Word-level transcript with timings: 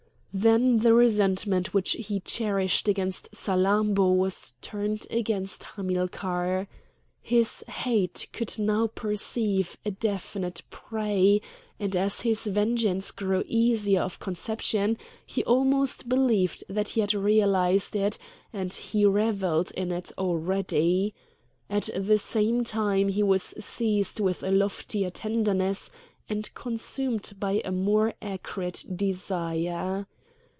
Then 0.33 0.77
the 0.79 0.93
resentment 0.93 1.73
which 1.73 1.91
he 1.91 2.21
cherished 2.21 2.87
against 2.87 3.33
Salammbô 3.33 4.15
was 4.15 4.53
turned 4.61 5.05
against 5.11 5.63
Hamilcar. 5.75 6.69
His 7.21 7.63
hate 7.63 8.29
could 8.31 8.57
now 8.57 8.87
perceive 8.87 9.75
a 9.83 9.91
definite 9.91 10.61
prey; 10.69 11.41
and 11.81 11.97
as 11.97 12.21
his 12.21 12.47
vengeance 12.47 13.11
grew 13.11 13.43
easier 13.45 13.99
of 13.99 14.19
conception 14.21 14.97
he 15.25 15.43
almost 15.43 16.07
believed 16.07 16.63
that 16.69 16.87
he 16.91 17.01
had 17.01 17.13
realised 17.13 17.93
it 17.93 18.17
and 18.53 18.71
he 18.73 19.03
revelled 19.03 19.71
in 19.71 19.91
it 19.91 20.13
already. 20.17 21.13
At 21.69 21.89
the 21.93 22.17
same 22.17 22.63
time 22.63 23.09
he 23.09 23.21
was 23.21 23.43
seized 23.59 24.21
with 24.21 24.43
a 24.43 24.51
loftier 24.51 25.09
tenderness, 25.09 25.91
and 26.29 26.49
consumed 26.53 27.33
by 27.37 27.61
more 27.69 28.13
acrid 28.21 28.81
desire. 28.95 30.07